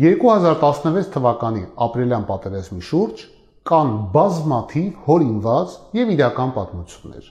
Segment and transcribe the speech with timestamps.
[0.00, 3.24] 2016 թվականի ապրիլյան պատերազմի շուրջ
[3.68, 7.26] կան բազմաթիվ հորինված եւ իրական պատմություններ,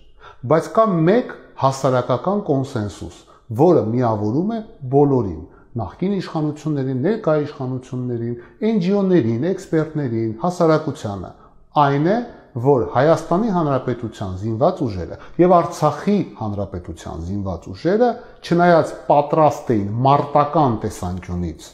[0.51, 3.17] բայց կա մեկ հասարակական կոնսենսուս,
[3.61, 4.59] որը միավորում է
[4.93, 5.41] բոլորին՝
[5.81, 8.37] նախկին իշխանություններին, ներկայ իշխանություններին,
[8.69, 11.33] NGO-ներին, էքսպերտներին, հասարակությանը։
[11.81, 12.17] Այն է,
[12.61, 18.09] որ Հայաստանի Հանրապետության զինված ուժերը եւ Արցախի Հանրապետության զինված ուժերը,
[18.43, 21.69] չնայած պատրաստ էին մարտական տեսանկյունից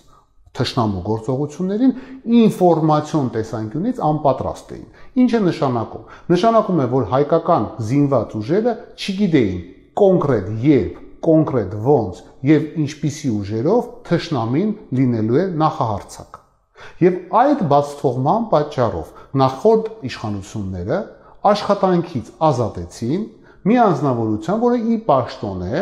[0.58, 1.94] թշնամու գործողություններին
[2.42, 4.88] ինֆորմացիոն տեսանկյունից անպատրաստ էին։
[5.24, 9.62] Ինչ է նշանակում։ Նշանակում է, որ հայկական զինված ուժերը չգիտեին
[9.98, 16.38] կոնկրետ երբ, կոնկրետ ոնց եւ ինչպիսի ուժերով թշնամին լինելու է նախահարցակ։
[17.02, 19.08] Եվ այդ բացթողման պատճառով
[19.42, 21.00] նախորդ իշխանությունները
[21.52, 23.24] աշխատանքից ազատեցին
[23.68, 25.82] մի անձնավորության, որը ի պաշտոն է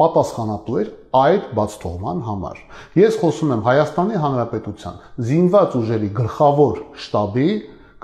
[0.00, 0.90] պատասխանատու էր
[1.20, 2.60] այդ բացթողման համար։
[3.00, 5.00] Ես խոսում եմ Հայաստանի Հանրապետության
[5.30, 7.48] զինված ուժերի գլխավոր շտաբի,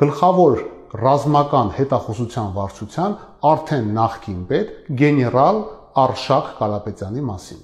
[0.02, 0.64] գլխավոր
[1.06, 3.14] ռազմական հետախուզության վարչության
[3.50, 5.62] արդեն նախկին պետ գեներալ
[6.06, 7.62] Արշակ Կարապետյանի մասին։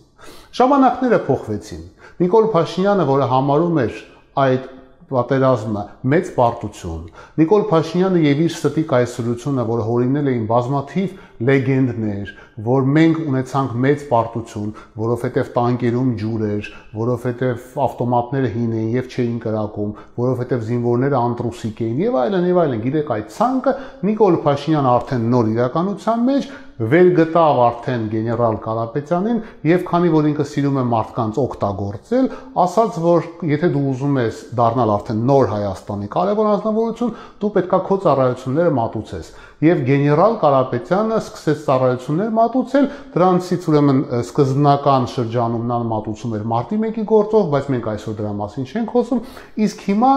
[0.59, 1.83] Ժամանակները փոխվեցին։
[2.23, 4.01] Նիկոլ Փաշինյանը, որը համարում էր
[4.43, 4.67] այդ
[5.13, 7.03] պատերազմը մեծ պարտություն։
[7.41, 11.17] Նիկոլ Փաշինյանը եւ իր ստի կայսրությունը, որը հորինել էին բազմաթիվ
[11.49, 12.33] լեգենդներ,
[12.67, 16.71] որ մենք ունեցանք մեծ պարտություն, որովհետև տանկերում ջուր էր,
[17.03, 22.83] որովհետև ավտոմատները հին էին եւ չէին կրակում, որովհետև զինվորները անտրուսիկ էին եւ այլն եւ այլն։
[22.83, 23.77] Գիտեք այդ ցանկը
[24.11, 30.79] Նիկոլ Փաշինյանը արդեն նոր իրականության մեջ վերգտավ արդեն գեներալ Կարապետյանին եւ քանի որ ինքը սիրում
[30.81, 32.29] է մարդկանց օգտագործել,
[32.65, 37.99] ասաց որ եթե դու ուզում ես դառնալ արդեն նոր Հայաստանի կարևոր անձնավորություն, դու պետքա քո
[38.07, 39.33] ծառայությունները մատուցես
[39.63, 47.05] եւ գեներալ Կարապետյանը սկսեց ծառայություններ մատուցել, դրանցից ուրեմն սկզբնական շրջանում նա մատուցում էր մարտի 1-ի
[47.13, 49.23] գործով, բայց մենք այսօր դրա մասին չենք խոսում,
[49.67, 50.13] իսկ հիմա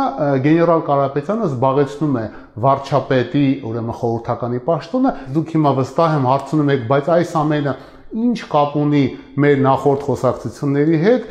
[0.45, 2.25] գեներալ Կարապետյանը զբաղեցնում է
[2.65, 7.73] վարչապետի ուրեմն խորհրդականի պաշտոնը։ Դուք հիմա վստահ եմ հարցնում եք, բայց այս ամենը
[8.15, 9.03] ինչ կապ ունի
[9.43, 11.27] մեր նախորդ խոսակցությունների հետ,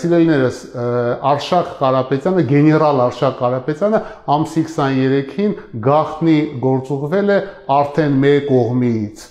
[0.00, 0.60] սիրելիներս
[1.30, 4.00] Արշակ Կարապետյանը, գեներալ Արշակ Կարապետյանը
[4.36, 5.54] ամսի 23-ին
[5.88, 7.38] գախնի գործուղվել է
[7.80, 9.26] արդեն մեր կողմից,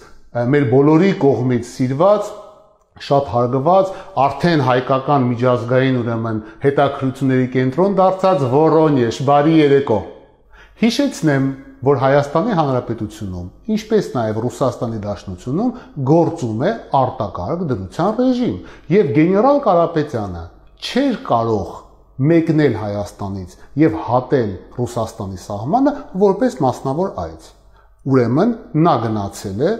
[0.55, 2.31] մեր բոլորի կողմից սիրված
[2.99, 3.91] շատ հարգված,
[4.27, 9.99] արդեն հայկական միջազգային ուրեմն հետաքրությունների կենտրոն դարձած Վորոնեժ, բարի երեկո։
[10.79, 11.47] Հիշեցնեմ,
[11.83, 15.71] որ Հայաստանի Հանրապետությունում, ինչպես նաև Ռուսաստանի Դաշնությունում
[16.07, 16.69] գործում է
[16.99, 18.53] արտակարգ դրության ռեժիմ,
[18.95, 20.43] եւ գեներալ Կարապետյանը
[20.79, 21.73] չէր կարող
[22.31, 27.51] մեկնել Հայաստանից եւ հատել Ռուսաստանի սահմանը որպես մասնավոր այց։
[28.07, 28.55] Ուրեմն
[28.87, 29.73] նա գնացել է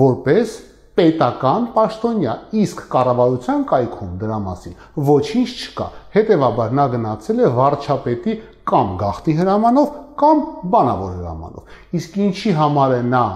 [0.00, 0.56] որպես
[0.96, 2.34] պետական պաշտոնյա,
[2.64, 4.80] իսկ կառավարության կայքում դրա մասին
[5.12, 8.36] ոչինչ չկա։ Հետևաբար նա գնացել է վարչապետի
[8.72, 9.90] կամ գախտի հրամանով
[10.20, 10.40] կամ
[10.72, 13.26] բանավոր հրամանով։ Իսկ ինչի համար է նա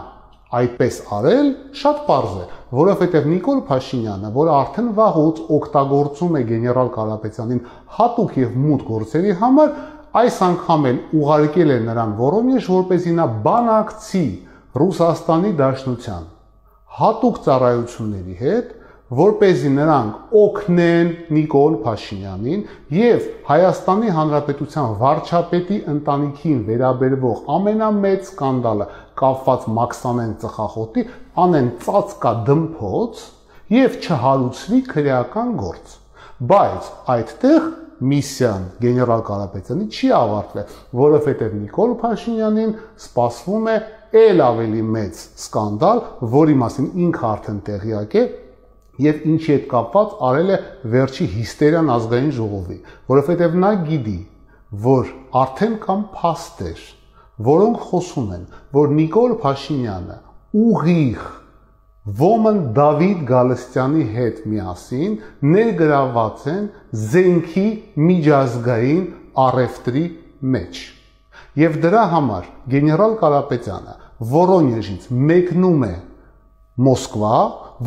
[0.60, 1.48] այդպես արել,
[1.80, 7.62] շատ པարզ է, որովհետև Նիկոլ Փաշինյանը, որը արդեն վաղուց օգտագործում է գեներալ Կարապետյանին
[8.00, 9.70] հատուկ եւ մութ գործերի համար,
[10.20, 14.24] այս անգամ էլ ուղարկել է նրան Վորոնեժ, որպեսզի նա բանակցի
[14.80, 16.28] Ռուսաստանի Դաշնության
[17.00, 18.74] հատուկ ծառայությունների հետ
[19.10, 22.60] որ เป զի նրանք օգնեն Նիկոլ Փաշինյանին
[22.94, 28.86] եւ Հայաստանի Հանրապետության վարչապետի ընտանիքին վերաբերվող ամենամեծ սկանդալը
[29.18, 31.04] կապված Մաքսանեն ծխախոտի
[31.44, 33.24] անեն ծածկա դմփոց
[33.74, 35.96] եւ չհարուցվի քրեական գործ
[36.52, 37.66] բայց այդտեղ
[38.10, 42.70] միսիան գեներալ Կարապետյանի չի ավարտվել, որովհետև Նիկոլ Փաշինյանին
[43.04, 43.74] սպասվում է
[44.20, 46.00] ել ավելի մեծ սկանդալ,
[46.38, 48.24] որի մասին ինքը արդեն տեղյակ է
[49.04, 50.58] եւ ինչի հետ կապված արել է
[50.94, 52.78] վերջի հիստերիան ազգային ժողովի,
[53.10, 54.16] որովհետեւ նա գիտի,
[54.86, 56.80] որ արդեն կան փաստեր,
[57.50, 60.16] որոնք խոսում են, որ Նիկոլ Փաշինյանը
[60.60, 61.28] ուղիղ
[62.20, 65.16] Ոմն Դավիթ Գալստյանի հետ միասին
[65.54, 66.62] ներգրաված են
[67.10, 67.66] զենքի
[68.08, 69.02] միջազգային
[69.44, 70.04] առևտրի
[70.54, 70.80] մեջ։
[71.60, 73.94] Եվ դրա համար գեներալ Կարապետյանը
[74.32, 75.92] Վորոնեժից մեկնում է
[76.88, 77.36] Մոսկվա,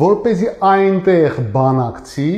[0.03, 2.31] որ เป զի այնտեղ բանակցի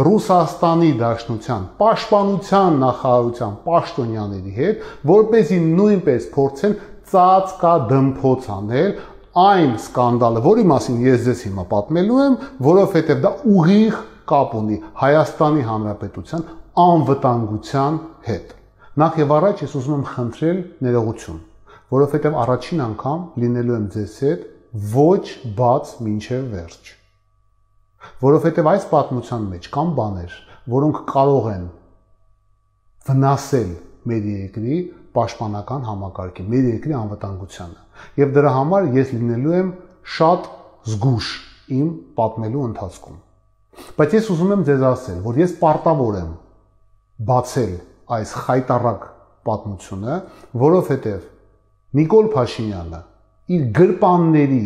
[0.00, 6.76] Ռուսաստանի Դաշնության պաշտպանության նախարարության պաշտոնյաների հետ, որ เป զի նույնպես փորձեն
[7.10, 8.94] ծածկա դմփոց անել
[9.40, 13.98] այն սկանդալը, որի մասին ես ձեզ հիմա պատմելու եմ, որովհետև դա ուղիղ
[14.30, 16.48] կապ ունի Հայաստանի Հանրապետության
[16.84, 18.54] անվտանգության հետ։
[19.00, 21.38] Նախ եւ առաջ ես ուզում եմ խնդրել ներողություն,
[21.94, 25.23] որովհետև առաջին անգամ լինելու եմ ձեզ հետ ոչ
[25.55, 26.89] բաց մինչև վերջ։
[28.19, 30.33] Որովհետև այս պատմության մեջ կան բաներ,
[30.73, 31.63] որոնք կարող են
[33.07, 33.71] վնասել
[34.11, 34.79] մեր երկրի
[35.15, 37.79] պաշտպանական համակարգին, մեր երկրի անվտանգությանը։
[38.19, 39.71] Եվ դրա համար ես լինելու եմ
[40.15, 40.51] շատ
[40.91, 41.31] զգուշ
[41.79, 41.87] իմ
[42.19, 43.17] պատմելու ընթացքում։
[43.95, 46.31] Բայց ես ուզում եմ ձեզ ասել, որ ես պարտավոր եմ
[47.31, 47.73] բացել
[48.19, 49.09] այս խայտարակ
[49.47, 50.21] պատմությունը,
[50.65, 51.27] որովհետև
[51.95, 53.01] Նիկոլ Փաշինյանը
[53.45, 54.65] իր գրպանների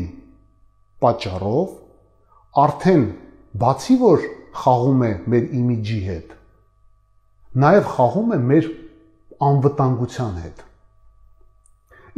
[1.04, 1.72] պատճառով
[2.64, 3.04] արդեն
[3.60, 4.24] բացի որ
[4.60, 6.32] խաղում է մեր իմիջի հետ,
[7.64, 8.70] նաև խաղում է մեր
[9.50, 10.64] անվտանգության հետ։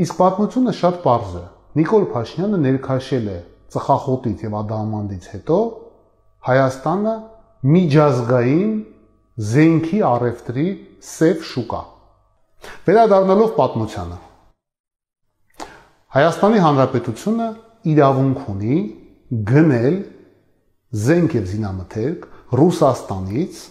[0.05, 1.43] Իսկ պատմությունը շատ པարզ է։
[1.81, 3.37] Նիկոլ Փաշինյանը ներքաշել է
[3.73, 5.59] ծխախոտից եւ ադամանդից հետո
[6.51, 7.13] Հայաստանը
[7.71, 8.73] միջազգային
[9.51, 10.67] զենքի առևտրի
[11.11, 11.81] սև շուկա։
[12.89, 14.17] Վերադառնալով պատմությանը
[16.11, 17.45] Հայաստանի Հանրապետությունը
[17.87, 18.77] իրավունք ունի
[19.47, 19.93] գնել
[21.03, 22.25] զենք եւ զինամթերք
[22.59, 23.61] Ռուսաստանից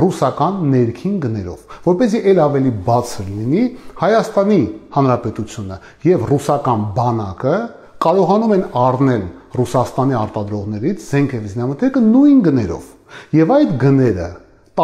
[0.00, 3.62] ռուսական ներքին գներով, որպեսզի ել ավելի բացր լինի
[4.02, 4.60] Հայաստանի
[4.98, 5.80] Հանրապետությունը
[6.10, 7.56] եւ ռուսական բանակը
[8.04, 9.24] կարողանում են առնել
[9.56, 12.94] Ռուսաստանի արտադրողներից զենք եւ զինամթերքը նույն գներով։
[13.40, 14.30] Եվ այդ գները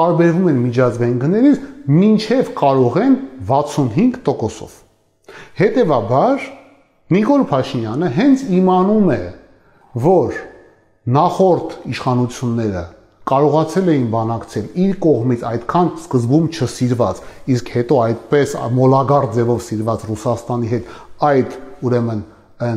[0.01, 1.65] տարբերվում են միջազգային գներից
[2.01, 3.23] մինչև կարող են
[3.53, 4.77] 65%-ով։
[5.61, 6.53] Հետևաբար
[7.13, 9.23] Նիկոլ Փաշինյանը հենց իմանում է,
[10.05, 10.37] որ
[11.15, 12.85] նախորդ իշխանությունները
[13.29, 17.21] կարողացել էին բանակցել իր կողմից այդքան սկզբում չսիրված,
[17.55, 20.91] իսկ հետո այդպես մոլագար ձևով սիրված Ռուսաստանի հետ
[21.29, 22.25] այդ ուրեմն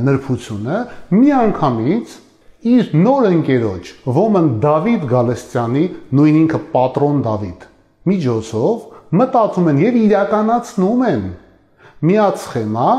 [0.07, 0.77] նրբությունը
[1.15, 2.15] միանգամից
[2.68, 5.83] իր նոր ընկերոջ ոմն Դավիթ Գալստյանի
[6.19, 7.68] նույն ինքը պատրոն Դավիթ
[8.12, 8.88] միջոցով
[9.21, 11.23] մտածում են եւ իրականացնում են.
[12.07, 12.89] Միած սխեմա,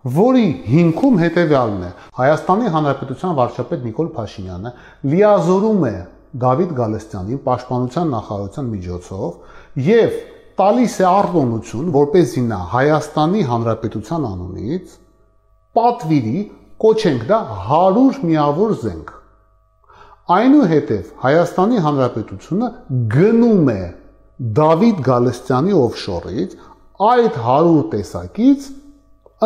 [0.00, 1.90] որի հիմքում հետևյալն է.
[2.16, 4.72] Հայաստանի Հանրապետության վարչապետ Նիկոլ Փաշինյանը
[5.12, 5.94] լիազորում է
[6.40, 10.16] Դավիթ Գալստյանին պաշտպանության նախարարության միջոցով եւ
[10.60, 14.96] տալիս է արտոնություն, որպեսզի նա Հայաստանի Հանրապետության անունից
[15.80, 16.40] պատվիրի
[16.80, 17.38] կոչենք դա
[17.68, 19.14] 100 միավոր զենք։
[20.30, 22.68] Այնուհետև Հայաստանի Հանրապետությունը
[23.14, 23.80] գնում է
[24.60, 26.52] Դավիթ Գալստյանի օֆշորից
[27.10, 28.68] այդ 100 տեսակից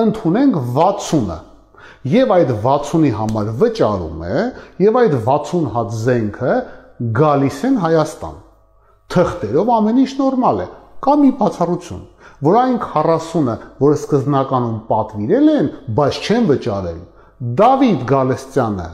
[0.01, 1.37] ընդունենք 60-ը
[2.15, 4.41] եւ այդ 60-ի համար վճարում է
[4.85, 6.57] եւ այդ 60 հատ զենքը
[7.19, 8.35] գալիս են Հայաստան։
[9.15, 10.67] Թղթերով ամեն ինչ նորմալ է։
[11.05, 12.03] Կա մի բացառություն,
[12.49, 17.01] որ այն 40-ը, որը սկզբնականում պատվիրել են, բայց չեն վճարել,
[17.61, 18.91] Դավիթ Գալստյանը,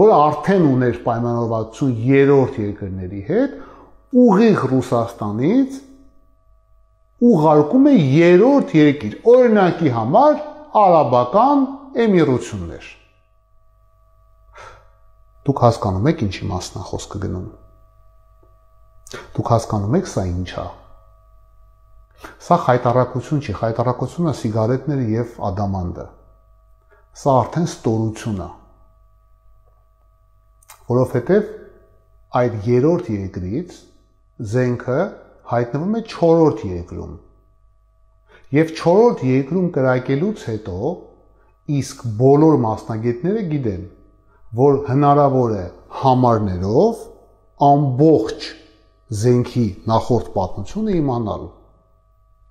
[0.00, 3.54] որը արդեն ուներ պայմանավորվածություն երրորդ երկրների հետ,
[4.20, 5.78] ուղիղ Ռուսաստանից
[7.20, 10.36] ուղարկում է երրորդ երկիր, օրինակի համար
[10.80, 11.64] արաբական
[12.04, 12.86] էմիրություններ։
[15.48, 17.48] Դուք հասկանում եք ինչի մասն է խոսքը գնում։
[19.36, 20.66] Դուք հասկանում եք սա ինչ է։
[22.46, 26.04] Սա խայտարակություն չի, խայտարակությունը սիգարետները եւ ադամանդը։
[27.20, 28.48] Սա արդեն ստորություն է։
[30.90, 31.48] Որովհետեւ
[32.40, 33.74] այդ երրորդ երկրից
[34.52, 35.00] զենքը
[35.50, 37.14] հայտնվում է 4-րդ երկրում։
[38.56, 40.90] Եվ 4-րդ երկրում կրակելուց հետո
[41.80, 43.84] իսկ բոլոր մասնագետները գիտեն,
[44.60, 45.64] որ հնարավոր է
[46.00, 47.04] համարներով
[47.70, 48.48] ամբողջ
[49.20, 51.46] զենքի նախորդ պատմությունը իմանալ։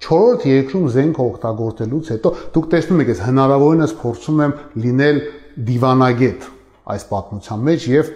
[0.06, 4.54] 4-րդ երկրում զենք օգտագործելուց հետո դուք տեսնում եք, ես հնարավորինս փորձում եմ
[4.86, 5.20] լինել
[5.70, 6.48] դիվանագետ
[6.94, 8.12] այս պատմության մեջ եւ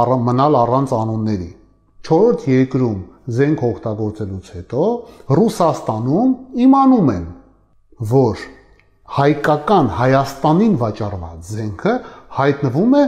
[0.00, 1.50] առ, մնալ առանց անունների։
[2.06, 2.98] 4-րդ երկրում
[3.36, 4.82] զենք օգտագործելուց հետո
[5.38, 6.34] Ռուսաստանում
[6.66, 7.24] իմանում են,
[8.10, 8.42] որ
[9.16, 11.94] հայկական Հայաստանին վաճառված զենքը
[12.36, 13.02] հայտնվում է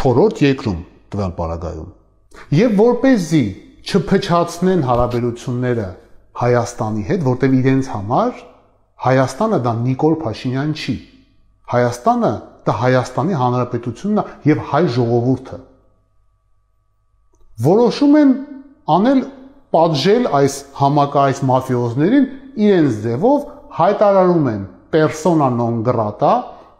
[0.00, 0.80] 4-րդ երկրում
[1.14, 1.90] տվյալ պարագայում։
[2.56, 3.44] Եվ որպեսզի
[3.86, 5.88] չփչացնեն հարաբերությունները
[6.36, 8.42] Հայաստանի հետ, որտեղ իրենց համար
[9.06, 10.96] Հայաստանը դա Նիկոլ Փաշինյան չի։
[11.72, 12.32] Հայաստանը
[12.66, 15.58] դա Հայաստանի Հանրապետությունն է եւ հայ ժողովուրդը։
[17.64, 18.32] Որոշում են
[18.96, 19.20] անել
[19.72, 22.26] պատժել այս համակայից մաֆիոզներին
[22.66, 23.46] իրենց ձևով
[23.76, 24.60] հայտարարում են
[24.92, 26.34] persona non grata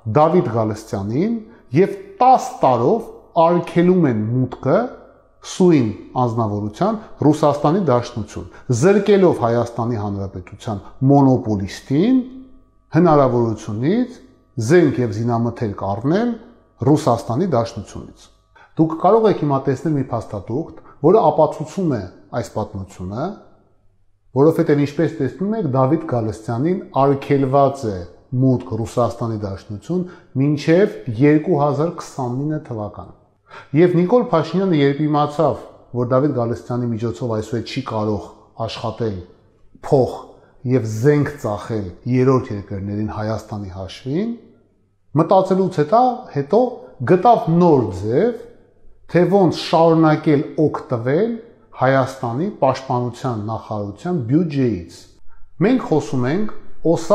[0.06, 1.32] Դավիթ Գալստյանին
[1.74, 3.08] եւ 10 տարով
[3.46, 4.76] արգելում են մուտքը
[5.46, 5.88] սույն
[6.22, 8.46] անznավորության Ռուսաստանի Դաշնություն,
[8.82, 10.80] զրկելով Հայաստանի Հանրապետության
[11.10, 12.22] մոնոպոլիստին
[12.96, 14.16] հնարավորությունից
[14.70, 16.32] զենք եւ զինամթերք առնել
[16.86, 18.30] Ռուսաստանի Դաշնությունից։
[18.76, 22.00] Դուք կարող եք հիմա տեսնել մի փաստաթուղթ, որը ապացուցում է
[22.36, 23.26] այս պատմությունը,
[24.36, 27.96] որովհետև ինչպես տեսնում եք Դավիթ Գալստյանին արգելված է
[28.36, 30.02] մուտք Ռուսաստանի Դաշնություն
[30.42, 33.14] մինչև 2029 թվական։
[33.80, 35.60] Եվ Նիկոլ Փաշինյանը երբ իմացավ,
[35.96, 38.26] որ Դավիթ Գալստյանի միջոցով այսօր չի կարող
[38.66, 39.16] աշխատել
[39.86, 40.16] փող
[40.66, 44.30] եւ զենք ծախել երրորդ երկրներին Հայաստանի հաշվին,
[45.16, 46.02] մտածելուց հետո
[46.34, 46.60] հետո
[47.06, 48.45] գտավ նոր ձև,
[49.06, 51.34] թե ոնց շարունակել օգտվել
[51.76, 54.96] Հայաստանի պաշտպանության նախարարության բյուջեից։
[55.66, 56.54] Մենք խոսում ենք
[56.92, 57.10] ՕՍԱ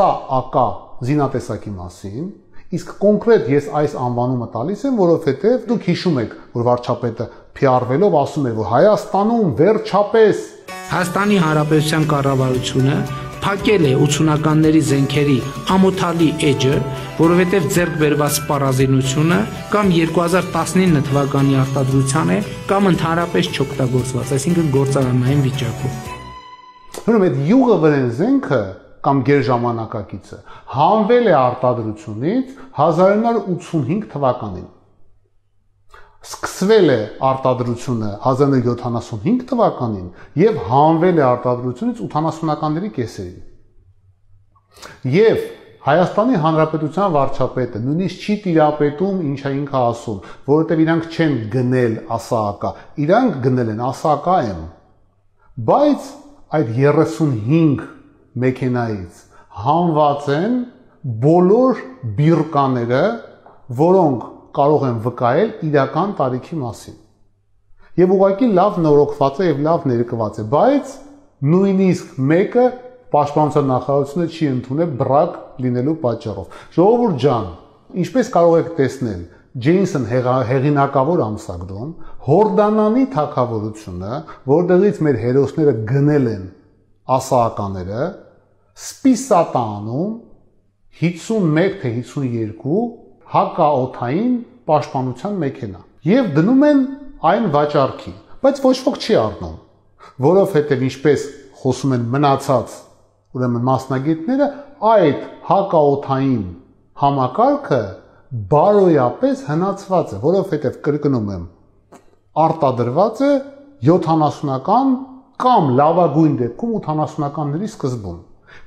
[0.52, 0.62] ԱԿ
[1.08, 2.30] զինատեսակի մասին,
[2.78, 7.26] իսկ կոնկրետ ես այս անվանումը տալիս եմ, որովհետև դուք հիշում եք, որ վարչապետը
[7.58, 10.46] PR-վելով ասում էր, որ Հայաստանում վերջապես
[10.92, 12.96] Հայաստանի Հանրապետության կառավարությունը
[13.42, 15.36] փակել է 80-ականների զենքերի
[15.74, 16.74] ամոթալի էջը,
[17.18, 19.38] որովհետև ձեռք բերված սպառազինությունը
[19.72, 22.38] կամ 2019 թվականի արտադրության է
[22.70, 25.98] կամ ընդհանրապես չօգտագործված, այսինքն գործարանային վիճակում։
[27.02, 28.62] Ուրեմն այդ յուղը վրան զենքը
[29.02, 30.38] կամ գերժամանակակիցը
[30.76, 34.68] հանվել է արտադրությունից 1985 թվականին
[36.22, 36.98] սկսվել է
[37.28, 40.04] արտադրությունը 1975 թվականին
[40.42, 43.40] եւ հանվել է արտադրությունից 80-ականների կեսերին։
[45.16, 45.42] Եվ
[45.82, 52.70] Հայաստանի Հանրապետության վարչապետը նույնիսկ չի տիրապետում ինչա ինքը ասում, որովհետև իրանք չեն գնել ասակա,
[53.02, 54.60] իրանք գնել են ասակա եմ։
[55.72, 56.06] Բայց
[56.58, 57.82] այդ 35
[58.44, 59.18] մեքենայից
[59.64, 60.54] հանված են
[61.26, 61.82] բոլոր
[62.20, 63.02] բիրկաները,
[63.82, 66.96] որոնք կարող են վկայել իրական տարիքի մասին։
[68.02, 70.94] Եվ ուղղակի լավ նորոգված է եւ լավ ներկված է, բայց
[71.52, 72.64] նույնիսկ մեկը
[73.12, 77.48] պաշտպանության նախարարությունը չի ընդունել բրակ լինելու պատճառով։ Ժողովուրդ ջան,
[78.02, 80.04] ինչպես կարող եք տեսնել, Ջեյնսոն
[80.48, 81.88] հեղինակավոր ամսագրում
[82.24, 86.46] Հորդանանի թակավորությունը, որտեղից մեր հերոսները գնել են
[87.16, 88.06] ասահականները,
[88.80, 90.14] սպիսատանում
[91.02, 93.01] 51 թե 52
[93.32, 94.32] հակաօթային
[94.68, 96.80] պաշտպանության մեքենա եւ դնում են
[97.32, 98.12] այն վաճառքի,
[98.42, 99.54] բայց ոչ ոք չի առնում,
[100.26, 101.26] որովհետեւ ինչպես
[101.62, 102.74] խոսում են մնացած
[103.32, 104.48] ուրեմն մասնագետները,
[104.92, 106.42] այդ հակաօթային
[107.02, 107.80] համակարգը
[108.52, 111.46] բարոյապես հնացված է, որովհետեւ կրկնում եմ,
[112.42, 113.32] արտադրված է
[113.88, 114.92] 70-ական
[115.42, 118.20] կամ լավագույն դեպքում 80-ականների սկզբում։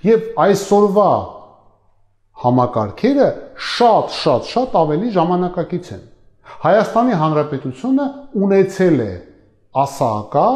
[0.06, 1.10] Եվ այսօրվա
[2.44, 3.30] համակարգերը
[3.76, 6.04] շատ-շատ շատ ավելի ժամանակակից են։
[6.66, 8.06] Հայաստանի Հանրապետությունը
[8.46, 9.12] ունեցել է
[9.86, 10.50] ասակա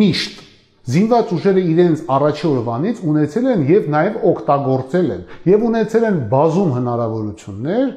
[0.00, 0.42] միշտ
[0.90, 6.70] զինված ուժերը իրենց առաջի օրվանից ունեցել են եւ նաեւ օգտագործել են եւ ունեցել են բազում
[6.76, 7.90] հնարավորություններ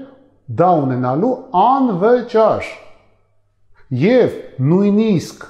[0.59, 2.69] դա ունենալու անվճար
[4.03, 4.37] եւ
[4.73, 5.45] նույնիսկ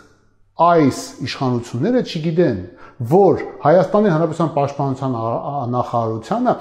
[0.63, 2.59] այս իշխանությունները չգիտեն
[3.13, 5.15] որ Հայաստանի Հանրապետության պաշտպանության
[5.73, 6.53] նախարարությանը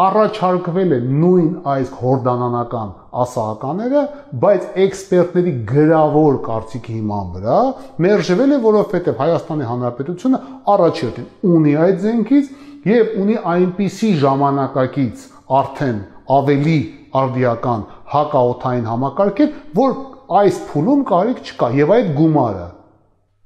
[0.00, 2.92] առաջարկվել է նույն այս հորդանանական
[3.24, 4.02] ասահականները,
[4.44, 7.58] բայց էքսպերտների գրավոր կարծիքի հիման վրա
[8.06, 10.40] մերժվել է, որովհետև Հայաստանի Հանրապետությունը
[10.74, 11.28] առաջերտին
[11.58, 12.50] ունի այդ զենքից
[12.90, 15.28] եւ ունի այնպիսի ժամանակակից
[15.60, 16.02] արդեն
[16.40, 16.80] ավելի
[17.20, 19.96] արդիական հակաօթային համակարգեր, որ
[20.40, 22.68] այս փուլում կարիք չկա եւ այդ գումարը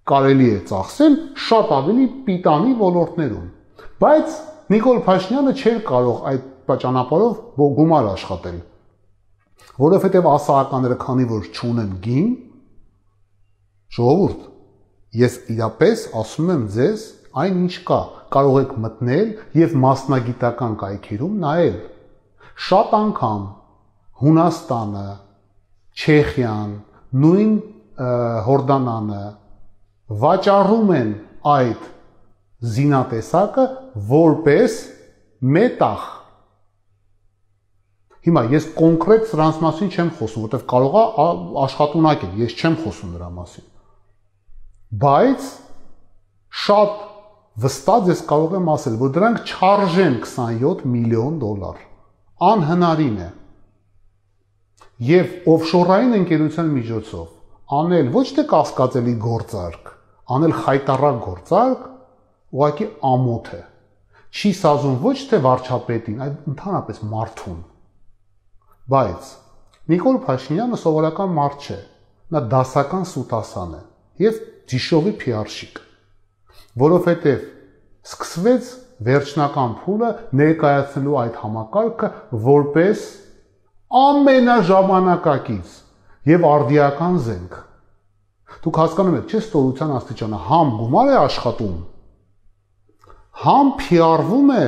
[0.08, 3.46] կարելի է ծախսել շատ ավելի պիտանի ոլորտներում։
[4.04, 4.34] Բայց
[4.74, 6.50] Նիկոլ Փաշինյանը չէր կարող այդ
[6.84, 8.58] ճանապարհով գումար աշխատել,
[9.84, 12.28] որովհետև ասահականները քանի որ չունեն գին,
[13.96, 14.46] ժողովուրդ,
[15.24, 17.04] ես իրապես ասում եմ ձեզ,
[17.44, 18.00] այն ինչ կա,
[18.34, 19.28] կարող եք մտնել
[19.60, 21.76] եւ մասնագիտական կայքերում նայել։
[22.64, 23.44] Շատ անգամ
[24.24, 25.06] Հունաստանը,
[25.94, 26.74] Չեխիան,
[27.24, 27.54] նույն
[28.48, 29.24] Հորդանանը
[30.22, 31.12] վաճառում են
[31.54, 31.86] այդ
[32.74, 33.64] զինատեսակը
[34.10, 34.76] որպես
[35.54, 36.04] մետաղ։
[38.24, 41.04] Հիմա ես կոնկրետ սրանց մասին չեմ խոսում, որտեվ կարող է
[41.64, 43.66] աշխատունակ է, ես չեմ խոսում նրա մասին։
[45.04, 45.48] Բայց
[46.64, 46.94] շատ
[47.64, 51.82] վստահ ես կարող եմ ասել, որ դրանք չարժեն 27 միլիոն դոլար։
[52.48, 53.28] Անհնարին է։
[55.04, 57.28] Եվ օֆշորային ընկերության միջոցով
[57.78, 59.93] անել ոչ թե կասկածելի գործարք,
[60.32, 61.86] անել խայտարակ գործարք
[62.54, 63.62] ուղղակի ամոթ է։
[64.34, 67.58] Չի սազում ոչ թե վարչապետին, այլ ընդհանրապես մարդուն։
[68.94, 69.32] Բայց
[69.94, 71.76] Նիկոլ Փաշինյանը սովորական մարդ չէ։
[72.34, 73.82] Նա դասական սուտասան է
[74.24, 74.40] եւ
[74.72, 75.82] դիշովի PR-շիկ։
[76.84, 77.44] Որովհետեւ
[78.08, 78.70] սկսվեց
[79.08, 82.10] վերջնական փուլը ներկայացնելու այդ համակարգը
[82.48, 83.04] որպես
[84.00, 85.76] ամենաժամանակակից
[86.32, 87.56] եւ արդիական զենք
[88.64, 91.76] Դուք հասկանում եք, չէ՞ ստորության աստիճանը համ գումար է աշխատում,
[93.44, 94.66] համ PR-վում է,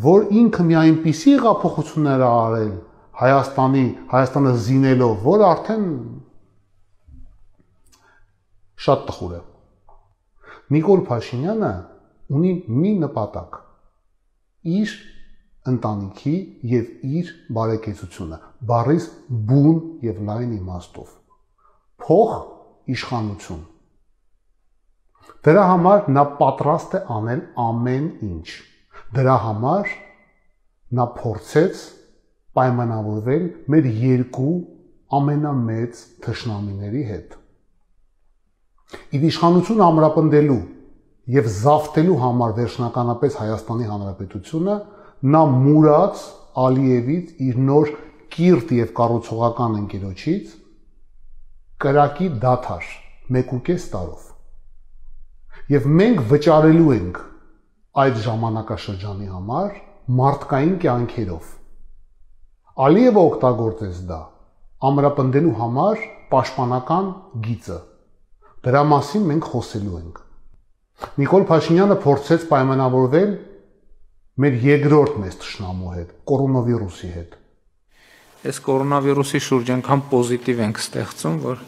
[0.00, 2.72] որ ինքը մի այնպիսի հեղափոխություններ ա արել
[3.20, 5.86] Հայաստանի, Հայաստանը զինելով, որ արդեն
[8.80, 9.40] շատ տխուր է։
[10.74, 11.72] Նիկոլ Փաշինյանը
[12.38, 13.58] ունի մի նպատակ՝
[14.80, 14.94] իր
[15.70, 16.34] ընտանիքի
[16.72, 16.90] եւ
[17.20, 18.38] իր բարեկեցությունը,
[18.70, 19.08] բարիս
[19.50, 21.19] բուն եւ լայն իմաստով։
[22.10, 22.30] Փող
[22.90, 23.58] իշխանություն։
[25.46, 28.46] Դրա համար նա պատրաստ է անել ամեն ինչ։
[29.14, 29.92] Դրա համար
[30.98, 31.84] նա փորձեց
[32.58, 34.56] պայմանավորվել մեր երկու
[35.20, 37.38] ամենամեծ թշնամիների հետ։
[39.14, 40.60] Իր իշխանությունը ամրապնդելու
[41.38, 44.76] եւ զավթելու համար վերջնականապես Հայաստանի Հանրապետությունը
[45.30, 46.24] նա մուրած
[46.66, 47.94] Ալիևից իր նոր
[48.34, 50.58] կիրթ եւ կառուցողական ընկերոջից
[51.80, 52.88] կրակի դաթար
[53.40, 54.24] 1.5 տարով։
[55.74, 57.20] Եվ մենք վճարելու ենք
[58.04, 59.76] այդ ժամանակաշրջանի համար
[60.20, 61.52] մարդկային կյանքերով։
[62.88, 64.20] Ալիևը օգտագործեց դա
[64.90, 67.14] ամրապնդելու համար պաշտպանական
[67.46, 67.78] գիծը
[68.60, 70.18] Դրա մասին մենք խոսելու ենք։
[71.20, 73.30] Նիկոլ Փաշինյանը փորձեց պայմանավորվել
[74.44, 77.39] մեր երկրորդ մեծ ճշնամու հետ, կորոնավիրուսի հետ։
[78.40, 81.58] Այս կորոնավիրուսի շուրջ այնքան պոզիտիվ ենք ստեղծում, որ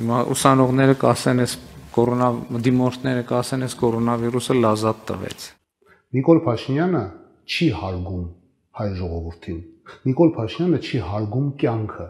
[0.00, 1.52] հիմա ուսանողները կասեն, այս
[1.94, 2.30] կորոնա
[2.66, 5.46] դիմորդները կասեն, այս կորոնավիրուսը լազատ տվեց։
[6.18, 7.04] Նիկոլ Փաշինյանը
[7.54, 8.24] չի հարգում
[8.80, 9.60] հայ ժողովրդին։
[10.10, 12.08] Նիկոլ Փաշինյանը չի հարգում կյանքը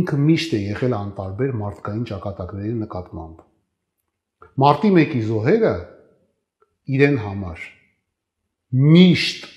[0.00, 3.38] ինքը միշտ է եղել անտարբեր մարդկային ճակատագրերի նկատմամբ։
[4.64, 5.72] Մարտի 1-ի զոհերը
[6.96, 7.64] իրեն համար
[8.80, 9.48] միշտ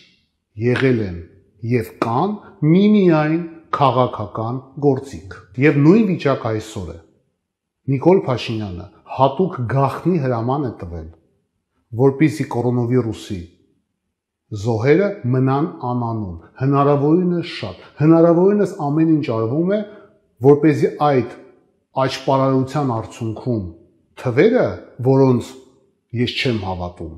[0.63, 1.19] եղել են
[1.63, 2.33] եւ կան
[2.67, 3.41] միմիայն
[3.73, 6.97] քաղաքական գործիք։ Եվ նույն վիճակ այսօր է։
[7.93, 11.07] Նիկոլ Փաշինյանը հատուկ գախնի հրաման է տվել,
[12.03, 13.39] որպիսի կորոնավիրուսի
[14.63, 19.79] զոհերը մնան անանուն։ Հնարավորինս շատ, հնարավորինս ամեն ինչ արվում է,
[20.47, 21.35] որ เป զի այդ
[22.03, 23.65] աճպարարության արդյունքում
[24.23, 24.65] թվերը,
[25.07, 25.51] որոնց
[26.23, 27.13] ես չեմ հավատում,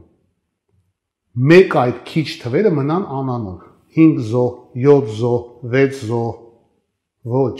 [1.51, 3.63] մեկ այդ քիչ թվերը մնան անանուն
[3.95, 5.43] 5 զոհ, 7 զոհ,
[5.75, 6.31] 6 զոհ
[7.35, 7.59] ոչ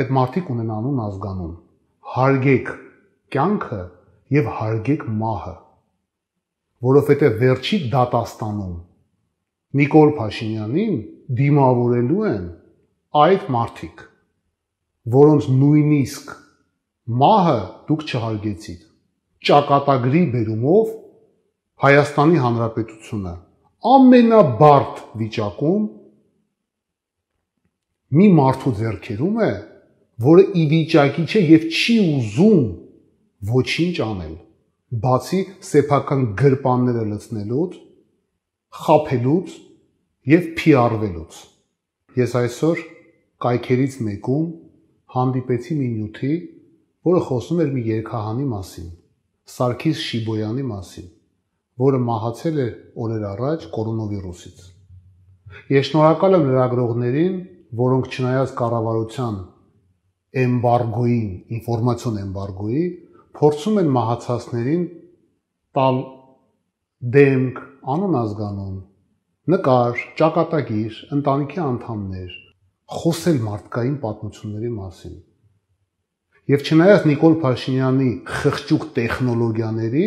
[0.00, 1.54] այդ մարդիկ ունեն անուն ազգանուն
[2.14, 2.70] հարգեք
[3.34, 3.80] կյանքը
[4.36, 5.56] եւ հարգեք մահը
[6.90, 8.76] որովհետեւ վերջի դատաստանում
[9.80, 10.94] Նիկոլ Փաշինյանին
[11.40, 12.46] դիմավորելու են
[13.24, 14.06] այդ մարդիկ
[15.14, 16.32] որոնց նույնիսկ
[17.20, 18.82] մահը դուք չհարգեցիք։
[19.48, 20.90] Ճակատագրի բերումով
[21.84, 23.32] Հայաստանի Հանրապետությունը
[23.80, 25.84] ամենաբարդ վիճակում
[28.20, 29.50] մի մարդու ձեռքերում է,
[30.20, 32.64] որը ի վիճակի չէ եւ չի ուզում
[33.50, 34.34] ոչինչ անել,
[35.04, 37.78] բացի սեփական գրպանները լցնելուց,
[38.80, 39.54] խափելուց
[40.34, 41.38] եւ PR-վելուց։
[42.20, 42.82] Ես այսօր
[43.40, 44.50] կայքերից մեկում
[45.14, 46.34] հանդիպեցի մի նյութի,
[47.08, 48.90] որը խոսում էր մի երկհանի մասին,
[49.50, 51.08] Սարգիս Շիբոյանի մասին,
[51.80, 52.72] որը մահացել էր
[53.04, 54.60] օրեր առաջ կորոնավիրուսից։
[55.70, 57.38] Ես շնորհակալ եմ լրագրողներին,
[57.80, 59.38] որոնք չնայած կառավարության
[60.40, 62.84] էմբարգոյին, ինֆորմացիոն էմբարգոյի,
[63.40, 64.84] փորձում են մահացածներին
[65.78, 65.98] տալ
[67.16, 67.60] դեմք,
[67.94, 68.76] անուն ազգանուն,
[69.54, 72.32] նկար, ճակատագիր, ընտանիքի անդամներ,
[73.00, 75.16] խոսել մարդկային պատմությունների մասին։
[76.50, 80.06] Եվ չնայած Նիկոլ Փաշինյանի խղճուկ տեխնոլոգիաների,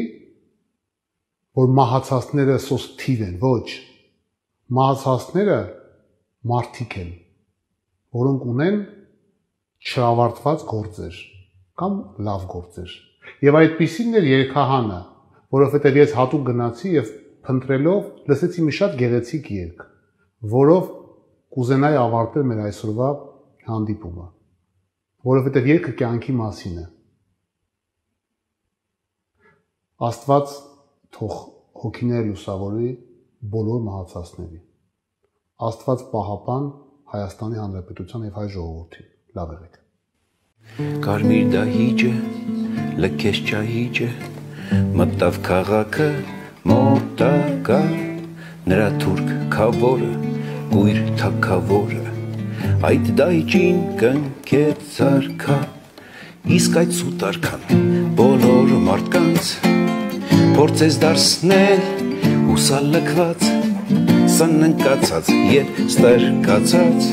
[1.54, 3.68] որ մահացածները սոս թիվ են, ոչ,
[4.74, 5.58] մահացածները
[6.50, 7.12] մարդիկ են,
[8.18, 8.80] որոնք ունեն
[9.84, 11.20] չավարտված գործեր
[11.78, 12.96] կամ լավ գործեր։
[13.44, 15.00] Եվ այդպիսին էր երկհանը,
[15.54, 17.14] որովհետև ես հատուկ գնացի եւ
[17.44, 19.86] փնտրելով լսեցի մի շատ գեղեցիկ երգ,
[20.54, 20.92] որով
[21.54, 23.10] կուզենայի ավարտել մեր այսօրվա
[23.70, 24.28] հանդիպումը,
[25.30, 26.86] որովհետև երկը կյանքի մասին է։
[30.04, 30.56] Աստված
[31.16, 31.36] թող
[31.84, 32.92] հոգիներ լուսավորի
[33.54, 34.60] բոլոր մահացածների։
[35.68, 36.70] Աստված պահապան
[37.14, 39.80] Հայաստանի Հանրապետության եւ հայ ժողովրդին։ Լավ եղեք։
[41.04, 42.14] Կարմիր դահիճը,
[43.04, 44.10] լքես ճահիճը,
[45.02, 46.10] մտավ քաղաքը,
[46.72, 47.80] մոտակա,
[48.72, 50.12] նրա թուրք քավորը
[50.72, 52.14] կույր թակավորը
[52.90, 55.60] այդ դայճին կնքեց արքա
[56.60, 57.86] իսկ այդ սուտ արքան
[58.24, 59.73] բոլոր մարդկանց
[60.56, 61.84] փորձես դարձնել
[62.54, 63.48] ուսալքված
[64.38, 67.10] սննկացած եւ ստրկացած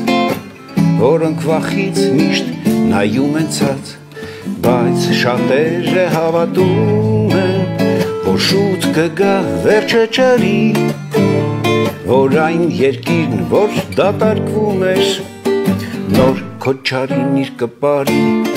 [1.01, 2.53] որոնք վախից միշտ
[2.93, 3.93] նայում են ցած
[4.65, 7.61] բայց շատերը հավատում են
[8.29, 9.35] որ շուտ կգա
[9.67, 10.57] վերջը ճարի
[12.11, 15.11] որ այն երկիրն, որ դատարկվում էր,
[16.17, 18.50] նոր քոչարին իր կպարի